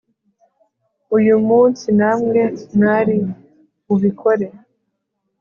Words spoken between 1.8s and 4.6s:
namwe mwari bubikore